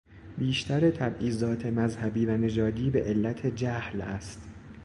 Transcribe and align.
بیشتر 0.37 0.91
تبعیضات 0.91 1.65
مذهبی 1.65 2.25
و 2.25 2.37
نژادی 2.37 2.89
به 2.89 3.03
علت 3.03 3.45
جهل 3.47 4.01
است. 4.01 4.41